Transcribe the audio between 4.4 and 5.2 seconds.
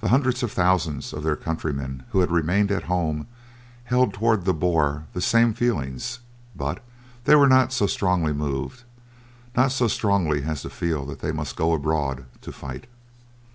the Boer the